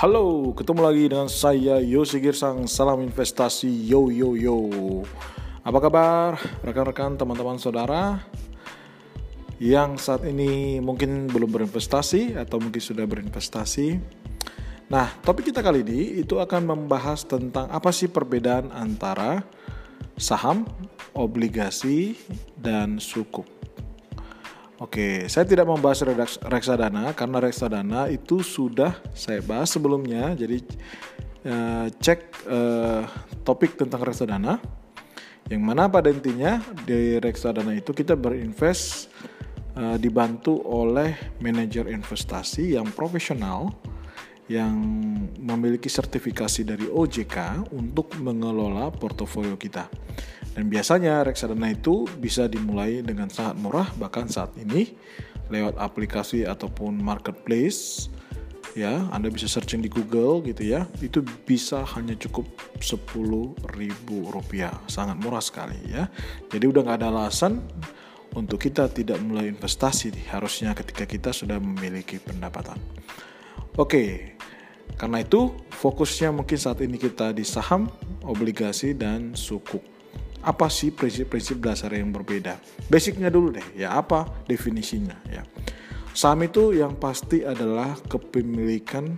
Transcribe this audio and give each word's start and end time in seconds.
Halo, 0.00 0.56
ketemu 0.56 0.80
lagi 0.80 1.04
dengan 1.12 1.28
saya 1.28 1.76
Yosi 1.76 2.24
Girsang. 2.24 2.64
Salam 2.64 3.04
investasi, 3.04 3.68
yo 3.84 4.08
yo 4.08 4.32
yo. 4.32 4.56
Apa 5.60 5.76
kabar 5.76 6.40
rekan-rekan, 6.64 7.20
teman-teman, 7.20 7.60
saudara 7.60 8.24
yang 9.60 10.00
saat 10.00 10.24
ini 10.24 10.80
mungkin 10.80 11.28
belum 11.28 11.52
berinvestasi 11.52 12.32
atau 12.32 12.56
mungkin 12.56 12.80
sudah 12.80 13.04
berinvestasi? 13.04 14.00
Nah, 14.88 15.12
topik 15.20 15.52
kita 15.52 15.60
kali 15.60 15.84
ini 15.84 16.24
itu 16.24 16.40
akan 16.40 16.64
membahas 16.64 17.28
tentang 17.28 17.68
apa 17.68 17.92
sih 17.92 18.08
perbedaan 18.08 18.72
antara 18.72 19.44
saham, 20.16 20.64
obligasi, 21.12 22.16
dan 22.56 22.96
sukuk. 22.96 23.59
Oke, 24.80 25.28
saya 25.28 25.44
tidak 25.44 25.68
membahas 25.68 26.00
reksadana 26.40 27.12
karena 27.12 27.36
reksadana 27.36 28.08
itu 28.08 28.40
sudah 28.40 28.96
saya 29.12 29.44
bahas 29.44 29.68
sebelumnya. 29.68 30.32
Jadi 30.32 30.56
uh, 31.44 31.92
cek 31.92 32.48
uh, 32.48 33.04
topik 33.44 33.76
tentang 33.76 34.00
reksadana. 34.00 34.56
Yang 35.52 35.62
mana 35.68 35.84
pada 35.84 36.08
intinya 36.08 36.64
di 36.88 37.20
reksadana 37.20 37.76
itu 37.76 37.92
kita 37.92 38.16
berinvest 38.16 39.12
uh, 39.76 40.00
dibantu 40.00 40.56
oleh 40.64 41.12
manajer 41.44 41.84
investasi 41.92 42.72
yang 42.80 42.88
profesional 42.88 43.76
yang 44.48 44.72
memiliki 45.36 45.92
sertifikasi 45.92 46.64
dari 46.64 46.88
OJK 46.88 47.68
untuk 47.76 48.16
mengelola 48.16 48.88
portofolio 48.88 49.60
kita. 49.60 49.92
Dan 50.50 50.66
biasanya 50.66 51.22
reksadana 51.22 51.70
itu 51.70 52.10
bisa 52.18 52.50
dimulai 52.50 53.06
dengan 53.06 53.30
sangat 53.30 53.56
murah 53.62 53.88
bahkan 53.96 54.26
saat 54.26 54.50
ini 54.58 54.98
lewat 55.50 55.78
aplikasi 55.78 56.46
ataupun 56.46 56.98
marketplace 56.98 58.10
ya 58.78 59.10
Anda 59.10 59.30
bisa 59.34 59.50
searching 59.50 59.82
di 59.82 59.90
Google 59.90 60.42
gitu 60.46 60.62
ya 60.62 60.86
itu 61.02 61.22
bisa 61.46 61.82
hanya 61.94 62.14
cukup 62.18 62.46
ribu 63.74 64.30
rupiah. 64.30 64.74
Sangat 64.86 65.18
murah 65.18 65.42
sekali 65.42 65.78
ya. 65.90 66.10
Jadi 66.50 66.64
udah 66.66 66.82
nggak 66.86 66.98
ada 67.02 67.08
alasan 67.10 67.62
untuk 68.34 68.62
kita 68.62 68.86
tidak 68.90 69.18
mulai 69.22 69.50
investasi 69.50 70.14
harusnya 70.30 70.70
ketika 70.74 71.02
kita 71.06 71.30
sudah 71.34 71.58
memiliki 71.58 72.18
pendapatan. 72.22 72.78
Oke 73.78 74.34
karena 74.98 75.22
itu 75.22 75.54
fokusnya 75.70 76.34
mungkin 76.34 76.58
saat 76.58 76.82
ini 76.82 76.98
kita 76.98 77.30
di 77.30 77.46
saham 77.46 77.86
obligasi 78.26 78.92
dan 78.92 79.32
sukuk 79.38 79.99
apa 80.40 80.72
sih 80.72 80.92
prinsip-prinsip 80.92 81.60
dasar 81.60 81.92
yang 81.92 82.12
berbeda? 82.12 82.56
Basicnya 82.88 83.28
dulu 83.28 83.52
deh, 83.56 83.66
ya 83.76 83.96
apa 83.96 84.24
definisinya 84.48 85.16
ya. 85.28 85.44
Saham 86.10 86.42
itu 86.42 86.74
yang 86.74 86.98
pasti 86.98 87.46
adalah 87.46 87.94
kepemilikan 88.08 89.14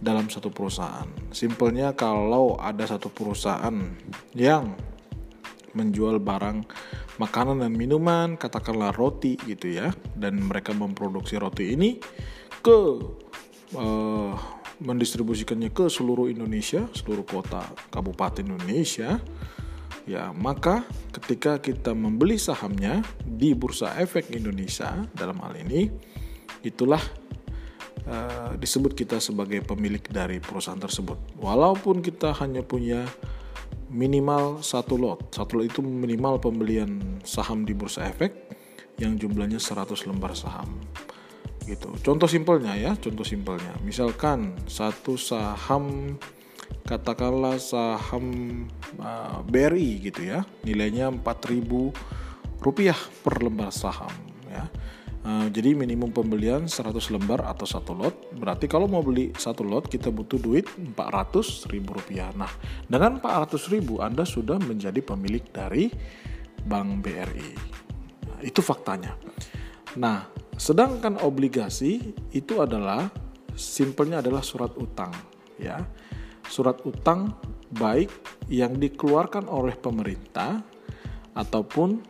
dalam 0.00 0.26
satu 0.32 0.48
perusahaan. 0.50 1.06
Simpelnya 1.30 1.92
kalau 1.92 2.56
ada 2.56 2.82
satu 2.88 3.12
perusahaan 3.12 3.76
yang 4.34 4.74
menjual 5.76 6.18
barang 6.18 6.66
makanan 7.20 7.62
dan 7.62 7.72
minuman, 7.76 8.34
katakanlah 8.34 8.90
roti 8.96 9.38
gitu 9.44 9.70
ya, 9.70 9.92
dan 10.16 10.40
mereka 10.40 10.74
memproduksi 10.74 11.36
roti 11.38 11.76
ini 11.76 12.00
ke 12.58 12.78
uh, 13.76 14.34
mendistribusikannya 14.80 15.70
ke 15.70 15.86
seluruh 15.92 16.32
Indonesia, 16.32 16.88
seluruh 16.96 17.28
kota 17.28 17.60
kabupaten 17.92 18.42
Indonesia 18.42 19.20
ya 20.10 20.34
maka 20.34 20.82
ketika 21.14 21.62
kita 21.62 21.94
membeli 21.94 22.34
sahamnya 22.34 22.98
di 23.22 23.54
Bursa 23.54 23.94
Efek 24.02 24.34
Indonesia 24.34 25.06
dalam 25.14 25.38
hal 25.38 25.54
ini 25.62 25.86
itulah 26.66 26.98
uh, 28.10 28.58
disebut 28.58 28.98
kita 28.98 29.22
sebagai 29.22 29.62
pemilik 29.62 30.02
dari 30.10 30.42
perusahaan 30.42 30.82
tersebut. 30.82 31.38
Walaupun 31.38 32.02
kita 32.02 32.34
hanya 32.42 32.66
punya 32.66 33.06
minimal 33.90 34.62
satu 34.66 34.98
lot 34.98 35.30
satu 35.30 35.62
lot 35.62 35.66
itu 35.66 35.80
minimal 35.82 36.42
pembelian 36.42 37.22
saham 37.22 37.62
di 37.62 37.74
Bursa 37.74 38.10
Efek 38.10 38.34
yang 38.98 39.14
jumlahnya 39.14 39.62
100 39.62 40.10
lembar 40.10 40.34
saham. 40.34 40.82
Gitu. 41.62 41.86
Contoh 42.02 42.26
simpelnya 42.26 42.74
ya 42.74 42.98
contoh 42.98 43.22
simpelnya. 43.22 43.78
Misalkan 43.86 44.58
satu 44.66 45.14
saham 45.14 46.18
katakanlah 46.90 47.60
saham 47.62 48.26
uh, 48.98 49.46
BRI 49.46 50.10
gitu 50.10 50.26
ya 50.26 50.42
nilainya 50.66 51.06
4000 51.14 51.62
rupiah 52.60 52.98
per 53.22 53.40
lembar 53.40 53.70
saham 53.70 54.12
ya. 54.50 54.66
Uh, 55.20 55.52
jadi 55.52 55.76
minimum 55.76 56.16
pembelian 56.16 56.64
100 56.64 56.96
lembar 57.12 57.44
atau 57.44 57.68
satu 57.68 57.92
lot. 57.92 58.32
Berarti 58.32 58.64
kalau 58.64 58.88
mau 58.88 59.04
beli 59.04 59.36
satu 59.36 59.60
lot 59.60 59.84
kita 59.84 60.08
butuh 60.08 60.40
duit 60.40 60.64
400 60.96 61.68
ribu 61.68 61.92
rupiah. 61.92 62.32
Nah 62.32 62.48
dengan 62.88 63.20
400 63.20 63.68
ribu 63.68 64.00
Anda 64.00 64.24
sudah 64.24 64.56
menjadi 64.56 64.98
pemilik 65.04 65.44
dari 65.52 65.92
Bank 66.60 67.04
BRI 67.04 67.50
nah, 68.26 68.40
itu 68.40 68.64
faktanya. 68.64 69.12
Nah 70.00 70.24
sedangkan 70.56 71.20
obligasi 71.24 72.16
itu 72.32 72.60
adalah 72.60 73.08
simpelnya 73.56 74.20
adalah 74.24 74.44
surat 74.44 74.72
utang 74.76 75.12
ya 75.60 75.76
surat 76.50 76.82
utang 76.82 77.30
baik 77.70 78.10
yang 78.50 78.74
dikeluarkan 78.74 79.46
oleh 79.46 79.78
pemerintah 79.78 80.58
ataupun 81.38 82.02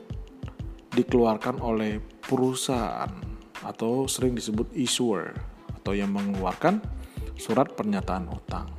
dikeluarkan 0.96 1.60
oleh 1.60 2.00
perusahaan 2.00 3.12
atau 3.60 4.08
sering 4.08 4.32
disebut 4.32 4.72
issuer 4.72 5.36
atau 5.76 5.92
yang 5.92 6.08
mengeluarkan 6.16 6.80
surat 7.36 7.68
pernyataan 7.76 8.32
utang. 8.32 8.72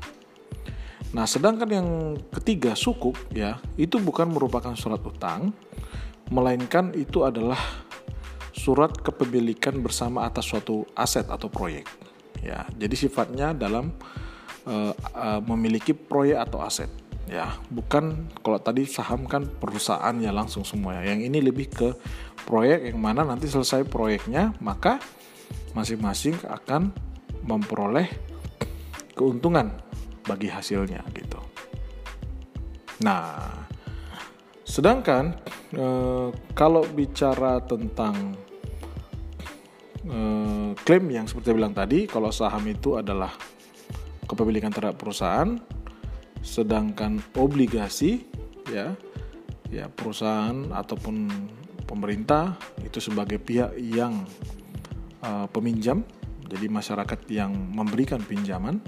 Nah, 1.13 1.29
sedangkan 1.29 1.69
yang 1.69 1.89
ketiga 2.33 2.73
sukuk 2.73 3.13
ya, 3.29 3.61
itu 3.78 4.01
bukan 4.01 4.31
merupakan 4.31 4.73
surat 4.73 5.03
utang, 5.05 5.53
melainkan 6.33 6.95
itu 6.97 7.22
adalah 7.22 7.59
surat 8.55 8.95
kepemilikan 8.95 9.78
bersama 9.83 10.25
atas 10.25 10.47
suatu 10.47 10.88
aset 10.95 11.28
atau 11.28 11.51
proyek. 11.51 11.85
Ya, 12.41 12.66
jadi 12.73 12.95
sifatnya 12.95 13.53
dalam 13.53 13.93
uh, 14.67 14.94
uh, 15.16 15.39
memiliki 15.45 15.94
proyek 15.95 16.38
atau 16.49 16.61
aset. 16.61 16.89
Ya 17.29 17.55
bukan 17.72 18.27
kalau 18.44 18.59
tadi 18.59 18.83
saham 18.83 19.23
kan 19.23 19.47
perusahaan 19.47 20.11
ya 20.19 20.35
langsung 20.35 20.67
semua 20.67 20.99
ya. 20.99 21.16
Yang 21.16 21.31
ini 21.31 21.39
lebih 21.39 21.67
ke 21.72 21.89
proyek 22.44 22.91
yang 22.91 22.99
mana 22.99 23.23
nanti 23.23 23.47
selesai 23.47 23.88
proyeknya 23.88 24.51
maka 24.59 24.99
masing-masing 25.72 26.35
akan 26.44 26.91
memperoleh 27.45 28.11
keuntungan 29.16 29.72
bagi 30.25 30.51
hasilnya 30.51 31.05
gitu. 31.16 31.39
Nah 33.05 33.47
sedangkan 34.67 35.35
e, 35.72 35.85
kalau 36.55 36.83
bicara 36.91 37.59
tentang 37.63 38.35
e, 40.05 40.19
klaim 40.83 41.05
yang 41.11 41.25
seperti 41.28 41.51
saya 41.51 41.57
bilang 41.59 41.75
tadi 41.75 41.99
kalau 42.07 42.31
saham 42.31 42.63
itu 42.67 42.95
adalah 42.99 43.31
kepemilikan 44.31 44.72
terhadap 44.72 44.96
perusahaan 44.96 45.59
sedangkan 46.40 47.19
obligasi 47.36 48.24
ya 48.72 48.96
ya 49.68 49.92
perusahaan 49.92 50.72
ataupun 50.72 51.28
pemerintah 51.84 52.56
itu 52.81 53.03
sebagai 53.03 53.38
pihak 53.38 53.75
yang 53.75 54.24
uh, 55.22 55.46
peminjam 55.52 56.08
jadi 56.47 56.72
masyarakat 56.72 57.20
yang 57.28 57.52
memberikan 57.52 58.24
pinjaman 58.24 58.80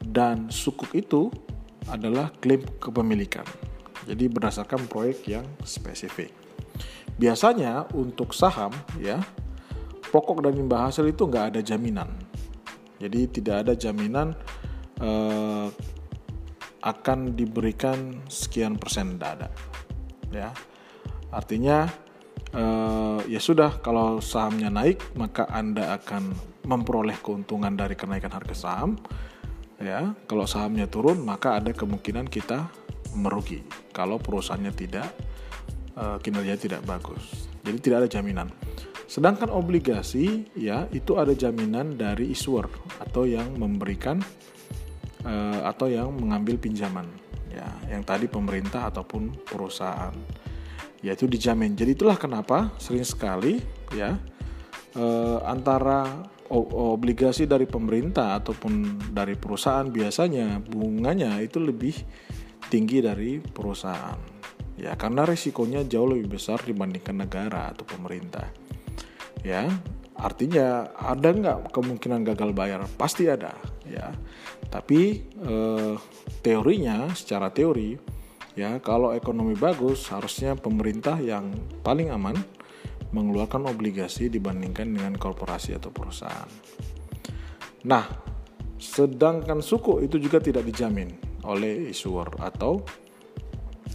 dan 0.00 0.48
sukuk 0.48 0.96
itu 0.96 1.28
adalah 1.92 2.32
klaim 2.40 2.64
kepemilikan 2.80 3.44
jadi 4.04 4.28
berdasarkan 4.28 4.84
proyek 4.84 5.24
yang 5.24 5.48
spesifik. 5.64 6.28
Biasanya 7.16 7.88
untuk 7.96 8.36
saham 8.36 8.74
ya 9.00 9.22
pokok 10.10 10.44
dan 10.44 10.54
imbal 10.58 10.90
hasil 10.90 11.08
itu 11.08 11.24
nggak 11.24 11.54
ada 11.54 11.60
jaminan 11.62 12.10
jadi 13.02 13.20
tidak 13.26 13.56
ada 13.66 13.72
jaminan 13.74 14.38
uh, 15.00 15.68
akan 16.84 17.32
diberikan 17.32 18.20
sekian 18.28 18.76
persen 18.76 19.16
tidak 19.16 19.30
ada. 19.40 19.48
Ya, 20.28 20.50
artinya 21.32 21.88
uh, 22.52 23.24
ya 23.24 23.40
sudah 23.40 23.80
kalau 23.80 24.20
sahamnya 24.20 24.68
naik 24.68 25.00
maka 25.16 25.48
anda 25.48 25.96
akan 25.96 26.36
memperoleh 26.68 27.16
keuntungan 27.24 27.72
dari 27.72 27.96
kenaikan 27.96 28.30
harga 28.30 28.54
saham. 28.54 29.00
Ya, 29.80 30.14
kalau 30.30 30.46
sahamnya 30.46 30.86
turun 30.86 31.24
maka 31.24 31.58
ada 31.58 31.74
kemungkinan 31.74 32.30
kita 32.30 32.70
merugi 33.14 33.62
kalau 33.94 34.18
perusahaannya 34.18 34.72
tidak 34.74 35.08
uh, 35.98 36.18
kinerja 36.20 36.54
tidak 36.60 36.80
bagus. 36.84 37.48
Jadi 37.64 37.78
tidak 37.80 37.96
ada 38.04 38.08
jaminan. 38.10 38.48
Sedangkan 39.08 39.52
obligasi 39.52 40.48
ya 40.56 40.90
itu 40.90 41.16
ada 41.16 41.32
jaminan 41.32 41.94
dari 41.94 42.32
issuer 42.32 42.66
atau 43.00 43.24
yang 43.28 43.56
memberikan 43.56 44.20
uh, 45.24 45.66
atau 45.66 45.90
yang 45.90 46.12
mengambil 46.14 46.60
pinjaman 46.60 47.08
ya 47.50 47.68
yang 47.90 48.02
tadi 48.02 48.26
pemerintah 48.30 48.90
ataupun 48.90 49.44
perusahaan 49.44 50.14
yaitu 51.04 51.28
dijamin. 51.28 51.76
Jadi 51.76 51.96
itulah 51.96 52.16
kenapa 52.16 52.72
sering 52.80 53.04
sekali 53.04 53.60
ya 53.92 54.16
uh, 54.96 55.38
antara 55.44 56.32
obligasi 56.54 57.48
dari 57.48 57.64
pemerintah 57.64 58.36
ataupun 58.36 59.00
dari 59.10 59.34
perusahaan 59.34 59.88
biasanya 59.88 60.60
bunganya 60.60 61.40
itu 61.40 61.56
lebih 61.58 61.96
tinggi 62.68 63.00
dari 63.00 63.40
perusahaan. 63.40 64.20
Ya, 64.74 64.98
karena 64.98 65.22
risikonya 65.22 65.86
jauh 65.86 66.10
lebih 66.10 66.34
besar 66.34 66.58
dibandingkan 66.66 67.14
negara 67.14 67.70
atau 67.70 67.86
pemerintah. 67.86 68.50
Ya, 69.46 69.70
artinya 70.18 70.90
ada 70.98 71.30
nggak 71.30 71.70
kemungkinan 71.70 72.26
gagal 72.26 72.50
bayar? 72.50 72.82
Pasti 72.98 73.30
ada, 73.30 73.54
ya. 73.88 74.12
Tapi 74.68 75.22
eh, 75.24 75.94
teorinya, 76.40 77.12
secara 77.12 77.52
teori, 77.52 77.94
ya 78.54 78.78
kalau 78.78 79.14
ekonomi 79.14 79.54
bagus 79.58 80.08
harusnya 80.10 80.54
pemerintah 80.54 81.18
yang 81.18 81.50
paling 81.82 82.10
aman 82.10 82.38
mengeluarkan 83.14 83.70
obligasi 83.70 84.26
dibandingkan 84.26 84.90
dengan 84.90 85.14
korporasi 85.14 85.78
atau 85.78 85.94
perusahaan. 85.94 86.50
Nah, 87.86 88.04
sedangkan 88.80 89.62
suku 89.62 90.02
itu 90.02 90.18
juga 90.18 90.42
tidak 90.42 90.66
dijamin 90.66 91.14
oleh 91.46 91.94
issuer 91.94 92.26
atau 92.42 92.82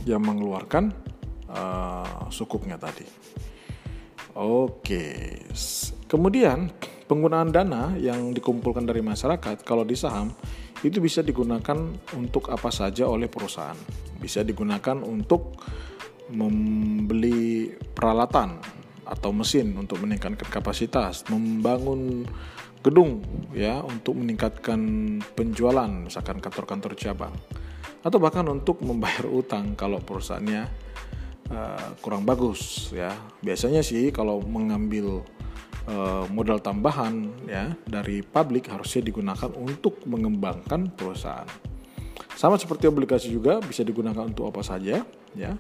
yang 0.08 0.24
mengeluarkan 0.24 0.94
uh, 1.52 2.32
sukuknya 2.32 2.80
tadi. 2.80 3.04
Oke, 4.40 5.36
kemudian 6.08 6.72
penggunaan 7.10 7.50
dana 7.50 7.98
yang 7.98 8.30
dikumpulkan 8.38 8.86
dari 8.86 9.02
masyarakat 9.02 9.66
kalau 9.66 9.82
di 9.82 9.98
saham 9.98 10.30
itu 10.86 11.02
bisa 11.02 11.26
digunakan 11.26 11.76
untuk 12.14 12.54
apa 12.54 12.70
saja 12.70 13.10
oleh 13.10 13.26
perusahaan. 13.26 13.76
Bisa 14.22 14.46
digunakan 14.46 15.02
untuk 15.02 15.58
membeli 16.30 17.74
peralatan 17.74 18.62
atau 19.10 19.34
mesin 19.34 19.74
untuk 19.74 20.06
meningkatkan 20.06 20.46
kapasitas, 20.54 21.26
membangun 21.34 22.30
gedung 22.80 23.26
ya 23.52 23.82
untuk 23.84 24.16
meningkatkan 24.16 24.80
penjualan 25.36 25.90
misalkan 25.90 26.40
kantor-kantor 26.40 26.96
cabang 26.96 27.36
atau 28.00 28.16
bahkan 28.22 28.48
untuk 28.48 28.80
membayar 28.80 29.28
utang 29.28 29.76
kalau 29.76 30.00
perusahaannya 30.00 30.64
uh, 31.52 31.90
kurang 32.00 32.24
bagus 32.24 32.94
ya. 32.96 33.12
Biasanya 33.44 33.84
sih 33.84 34.14
kalau 34.16 34.40
mengambil 34.40 35.26
modal 36.30 36.62
tambahan 36.62 37.34
ya 37.50 37.74
dari 37.90 38.22
publik 38.22 38.70
harusnya 38.70 39.10
digunakan 39.10 39.50
untuk 39.58 40.06
mengembangkan 40.06 40.94
perusahaan. 40.94 41.50
Sama 42.38 42.62
seperti 42.62 42.86
obligasi 42.86 43.34
juga 43.34 43.58
bisa 43.60 43.82
digunakan 43.82 44.24
untuk 44.30 44.54
apa 44.54 44.62
saja 44.62 45.02
ya 45.34 45.52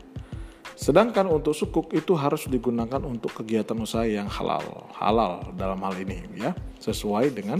Sedangkan 0.79 1.27
untuk 1.27 1.51
sukuk 1.51 1.91
itu 1.91 2.15
harus 2.15 2.47
digunakan 2.47 3.03
untuk 3.03 3.35
kegiatan 3.35 3.75
usaha 3.83 4.07
yang 4.07 4.31
halal, 4.31 4.87
halal 4.95 5.51
dalam 5.59 5.75
hal 5.83 5.91
ini 5.99 6.23
ya, 6.39 6.55
sesuai 6.79 7.35
dengan 7.35 7.59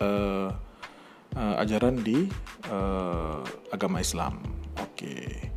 uh, 0.00 0.48
uh, 1.36 1.54
ajaran 1.60 2.00
di 2.00 2.32
uh, 2.72 3.44
agama 3.68 4.00
Islam. 4.00 4.40
Oke. 4.80 5.52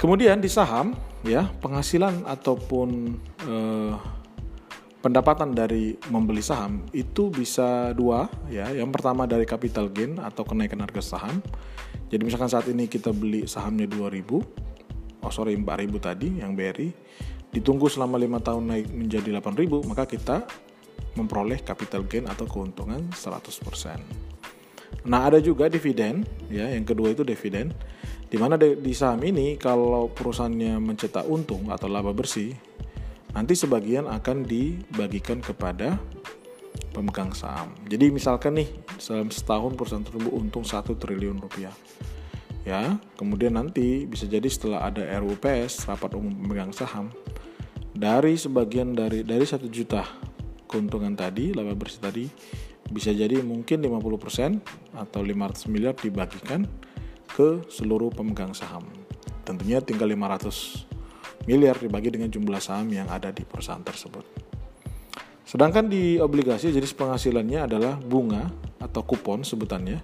Kemudian 0.00 0.40
di 0.40 0.48
saham 0.48 0.96
ya, 1.28 1.44
penghasilan 1.60 2.24
ataupun 2.24 3.12
uh, 3.44 3.92
pendapatan 5.02 5.50
dari 5.52 5.98
membeli 6.08 6.40
saham 6.40 6.86
itu 6.94 7.28
bisa 7.28 7.90
dua 7.92 8.30
ya. 8.46 8.70
Yang 8.70 8.94
pertama 8.94 9.26
dari 9.26 9.44
capital 9.44 9.90
gain 9.90 10.22
atau 10.22 10.46
kenaikan 10.46 10.80
harga 10.80 11.02
saham. 11.02 11.42
Jadi 12.08 12.22
misalkan 12.22 12.48
saat 12.48 12.70
ini 12.70 12.86
kita 12.86 13.10
beli 13.10 13.44
sahamnya 13.50 13.90
2000 13.90 14.62
oh 15.22 15.32
sorry 15.32 15.54
4000 15.54 16.02
tadi 16.02 16.28
yang 16.42 16.52
BRI 16.58 16.90
ditunggu 17.52 17.86
selama 17.86 18.18
lima 18.18 18.40
tahun 18.42 18.64
naik 18.68 18.86
menjadi 18.90 19.38
8000 19.38 19.88
maka 19.90 20.04
kita 20.08 20.36
memperoleh 21.14 21.60
capital 21.60 22.08
gain 22.08 22.24
atau 22.24 22.48
keuntungan 22.48 23.04
100%. 23.12 24.32
Nah, 25.02 25.20
ada 25.28 25.42
juga 25.42 25.68
dividen 25.68 26.24
ya, 26.48 26.68
yang 26.68 26.86
kedua 26.86 27.12
itu 27.12 27.24
dividen 27.26 27.72
di 28.32 28.40
mana 28.40 28.56
di 28.56 28.92
saham 28.96 29.20
ini 29.28 29.60
kalau 29.60 30.08
perusahaannya 30.08 30.80
mencetak 30.80 31.28
untung 31.28 31.68
atau 31.68 31.84
laba 31.92 32.16
bersih 32.16 32.56
nanti 33.32 33.56
sebagian 33.56 34.08
akan 34.08 34.44
dibagikan 34.44 35.40
kepada 35.40 35.96
pemegang 36.92 37.32
saham. 37.32 37.72
Jadi 37.88 38.12
misalkan 38.12 38.60
nih 38.60 38.68
dalam 39.00 39.32
setahun 39.32 39.72
perusahaan 39.74 40.04
tersebut 40.04 40.32
untung 40.32 40.62
1 40.62 40.84
triliun 40.96 41.40
rupiah 41.40 41.72
ya 42.62 42.94
kemudian 43.18 43.58
nanti 43.58 44.06
bisa 44.06 44.26
jadi 44.30 44.46
setelah 44.46 44.86
ada 44.86 45.02
RUPS 45.18 45.82
rapat 45.90 46.14
umum 46.14 46.30
pemegang 46.30 46.70
saham 46.70 47.10
dari 47.90 48.38
sebagian 48.38 48.94
dari 48.94 49.26
dari 49.26 49.42
satu 49.42 49.66
juta 49.66 50.06
keuntungan 50.70 51.18
tadi 51.18 51.50
laba 51.50 51.74
bersih 51.74 51.98
tadi 51.98 52.24
bisa 52.92 53.10
jadi 53.10 53.42
mungkin 53.42 53.82
50% 53.82 54.94
atau 54.94 55.20
500 55.24 55.72
miliar 55.72 55.94
dibagikan 55.98 56.68
ke 57.34 57.66
seluruh 57.66 58.14
pemegang 58.14 58.54
saham 58.54 58.86
tentunya 59.42 59.82
tinggal 59.82 60.06
500 60.06 60.91
miliar 61.46 61.78
dibagi 61.78 62.10
dengan 62.14 62.30
jumlah 62.30 62.62
saham 62.62 62.90
yang 62.92 63.10
ada 63.10 63.34
di 63.34 63.42
perusahaan 63.42 63.82
tersebut. 63.82 64.24
Sedangkan 65.42 65.90
di 65.90 66.16
obligasi 66.16 66.72
jadi 66.72 66.86
penghasilannya 66.86 67.68
adalah 67.68 68.00
bunga 68.00 68.48
atau 68.80 69.04
kupon 69.04 69.44
sebutannya 69.44 70.00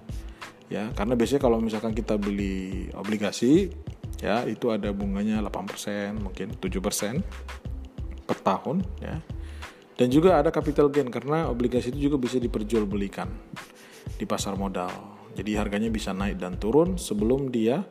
ya. 0.69 0.93
Karena 0.93 1.17
biasanya 1.17 1.41
kalau 1.41 1.57
misalkan 1.57 1.97
kita 1.97 2.21
beli 2.21 2.87
obligasi 2.93 3.73
ya 4.21 4.45
itu 4.45 4.69
ada 4.69 4.91
bunganya 4.93 5.41
8% 5.41 6.21
mungkin 6.21 6.53
7% 6.53 8.29
per 8.29 8.37
tahun 8.45 8.85
ya. 9.01 9.17
Dan 9.99 10.07
juga 10.13 10.39
ada 10.39 10.47
capital 10.47 10.87
gain 10.87 11.11
karena 11.11 11.51
obligasi 11.51 11.91
itu 11.91 12.07
juga 12.07 12.15
bisa 12.21 12.39
diperjualbelikan 12.39 13.27
di 14.15 14.23
pasar 14.23 14.55
modal. 14.55 15.19
Jadi 15.35 15.59
harganya 15.59 15.91
bisa 15.91 16.15
naik 16.15 16.39
dan 16.39 16.55
turun 16.55 16.95
sebelum 16.95 17.51
dia 17.51 17.83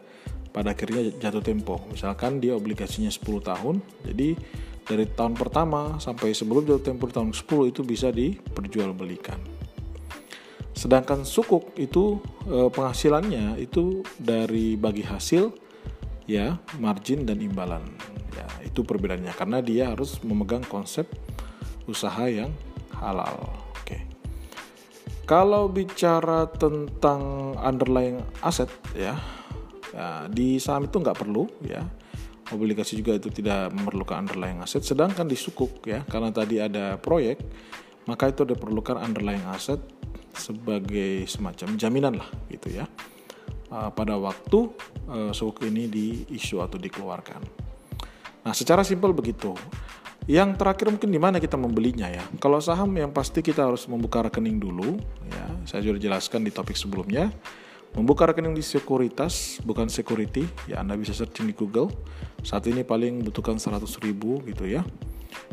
pada 0.51 0.73
akhirnya 0.73 1.13
jatuh 1.17 1.45
tempo 1.45 1.81
misalkan 1.93 2.41
dia 2.41 2.57
obligasinya 2.57 3.09
10 3.09 3.25
tahun 3.45 3.77
jadi 4.07 4.29
dari 4.89 5.05
tahun 5.13 5.37
pertama 5.37 6.01
sampai 6.01 6.33
sebelum 6.33 6.65
jatuh 6.65 6.85
tempo 6.85 7.07
tahun 7.09 7.37
10 7.37 7.73
itu 7.73 7.81
bisa 7.85 8.09
diperjualbelikan 8.09 9.59
Sedangkan 10.79 11.27
sukuk 11.27 11.75
itu 11.75 12.23
e, 12.47 12.71
penghasilannya 12.71 13.59
itu 13.59 14.07
dari 14.15 14.79
bagi 14.79 15.03
hasil 15.03 15.51
ya, 16.31 16.55
margin 16.79 17.27
dan 17.27 17.43
imbalan. 17.43 17.83
Ya, 18.31 18.47
itu 18.63 18.87
perbedaannya 18.87 19.35
karena 19.35 19.59
dia 19.59 19.91
harus 19.91 20.23
memegang 20.23 20.63
konsep 20.71 21.11
usaha 21.91 22.31
yang 22.31 22.55
halal. 22.95 23.59
Oke. 23.83 24.07
Kalau 25.27 25.67
bicara 25.67 26.47
tentang 26.47 27.59
underlying 27.59 28.23
aset 28.47 28.71
ya, 28.95 29.19
ya 29.99 30.31
di 30.31 30.63
saham 30.63 30.87
itu 30.87 31.03
nggak 31.03 31.19
perlu 31.19 31.51
ya 31.67 31.83
obligasi 32.55 33.03
juga 33.03 33.19
itu 33.19 33.35
tidak 33.35 33.75
memerlukan 33.75 34.23
underlying 34.23 34.63
aset 34.63 34.87
sedangkan 34.87 35.27
di 35.27 35.35
sukuk 35.35 35.83
ya 35.83 36.07
karena 36.07 36.31
tadi 36.31 36.63
ada 36.63 36.95
proyek 37.03 37.43
maka 38.07 38.31
itu 38.31 38.47
diperlukan 38.47 38.95
underlying 38.95 39.43
aset 39.51 39.83
sebagai 40.31 41.27
semacam 41.27 41.75
jaminan 41.75 42.15
lah 42.23 42.31
gitu 42.47 42.79
ya 42.79 42.87
uh, 43.73 43.91
pada 43.93 44.17
waktu 44.17 44.73
uh, 45.09 45.33
sukuk 45.33 45.69
ini 45.69 45.89
diisu 45.89 46.61
atau 46.65 46.81
dikeluarkan. 46.81 47.41
Nah 48.45 48.55
secara 48.57 48.85
simpel 48.85 49.13
begitu. 49.13 49.53
Yang 50.29 50.61
terakhir 50.61 50.93
mungkin 50.93 51.09
di 51.09 51.21
mana 51.21 51.41
kita 51.41 51.57
membelinya 51.57 52.05
ya. 52.13 52.21
Kalau 52.37 52.61
saham 52.61 52.93
yang 52.93 53.17
pasti 53.17 53.41
kita 53.41 53.65
harus 53.65 53.89
membuka 53.89 54.21
rekening 54.21 54.61
dulu 54.61 55.01
ya. 55.25 55.45
Saya 55.65 55.89
sudah 55.89 56.01
jelaskan 56.01 56.45
di 56.45 56.53
topik 56.53 56.77
sebelumnya. 56.77 57.33
Membuka 57.99 58.31
rekening 58.31 58.55
di 58.55 58.63
sekuritas 58.63 59.59
bukan 59.67 59.91
security 59.91 60.47
ya 60.71 60.87
Anda 60.87 60.95
bisa 60.95 61.11
searching 61.11 61.51
di 61.51 61.55
Google. 61.59 61.91
Saat 62.47 62.71
ini 62.71 62.87
paling 62.87 63.27
butuhkan 63.27 63.59
100 63.59 63.83
ribu 64.07 64.39
gitu 64.47 64.71
ya. 64.71 64.87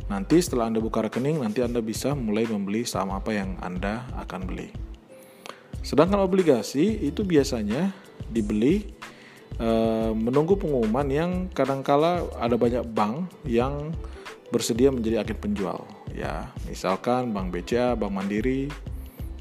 Nanti 0.06 0.38
setelah 0.38 0.70
Anda 0.70 0.78
buka 0.78 1.02
rekening, 1.02 1.42
nanti 1.42 1.66
Anda 1.66 1.82
bisa 1.82 2.14
mulai 2.14 2.46
membeli 2.46 2.86
saham 2.86 3.18
apa 3.18 3.34
yang 3.34 3.58
Anda 3.66 4.06
akan 4.22 4.46
beli. 4.46 4.70
Sedangkan 5.82 6.22
obligasi 6.22 7.02
itu 7.02 7.26
biasanya 7.26 7.90
dibeli 8.30 8.94
e, 9.58 9.70
menunggu 10.14 10.54
pengumuman 10.62 11.10
yang 11.10 11.32
kadangkala 11.50 12.30
ada 12.38 12.54
banyak 12.62 12.86
bank 12.94 13.26
yang 13.50 13.90
bersedia 14.54 14.94
menjadi 14.94 15.26
agen 15.26 15.38
penjual. 15.42 15.82
Ya, 16.14 16.54
misalkan 16.70 17.34
Bank 17.34 17.50
BCA, 17.50 17.98
Bank 17.98 18.14
Mandiri. 18.14 18.70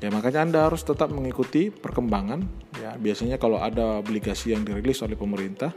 Ya, 0.04 0.12
makanya 0.12 0.44
Anda 0.44 0.60
harus 0.68 0.84
tetap 0.84 1.08
mengikuti 1.08 1.72
perkembangan. 1.72 2.44
Ya, 2.76 2.92
biasanya 3.00 3.40
kalau 3.40 3.56
ada 3.56 4.04
obligasi 4.04 4.52
yang 4.52 4.60
dirilis 4.60 5.00
oleh 5.00 5.16
pemerintah, 5.16 5.72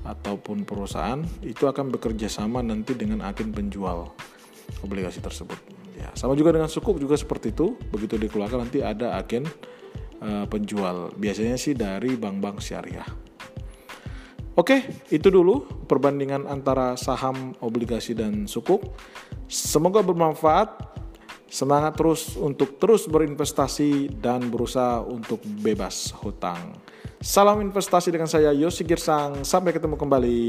ataupun 0.00 0.64
perusahaan 0.64 1.20
itu 1.44 1.68
akan 1.68 1.92
bekerja 1.92 2.32
sama 2.32 2.64
nanti 2.64 2.96
dengan 2.96 3.20
agen 3.20 3.52
penjual 3.52 4.16
obligasi 4.80 5.20
tersebut. 5.20 5.60
Ya, 5.92 6.08
sama 6.16 6.32
juga 6.32 6.56
dengan 6.56 6.72
sukuk 6.72 6.96
juga 6.96 7.20
seperti 7.20 7.52
itu. 7.52 7.76
Begitu 7.92 8.16
dikeluarkan 8.16 8.64
nanti 8.64 8.80
ada 8.80 9.20
agen 9.20 9.44
uh, 10.24 10.48
penjual. 10.48 11.12
Biasanya 11.20 11.60
sih 11.60 11.76
dari 11.76 12.16
bank-bank 12.16 12.64
syariah. 12.64 13.04
Oke, 14.56 15.04
itu 15.12 15.28
dulu 15.28 15.84
perbandingan 15.84 16.48
antara 16.48 16.96
saham, 16.96 17.52
obligasi 17.60 18.16
dan 18.16 18.48
sukuk. 18.48 18.96
Semoga 19.46 20.00
bermanfaat. 20.00 20.89
Semangat 21.50 21.98
terus 21.98 22.38
untuk 22.38 22.78
terus 22.78 23.10
berinvestasi 23.10 24.22
dan 24.22 24.46
berusaha 24.46 25.02
untuk 25.02 25.42
bebas 25.42 26.14
hutang. 26.22 26.78
Salam 27.18 27.58
investasi 27.58 28.14
dengan 28.14 28.30
saya 28.30 28.54
Yosi 28.54 28.86
Girsang. 28.86 29.42
Sampai 29.42 29.74
ketemu 29.74 29.98
kembali. 29.98 30.40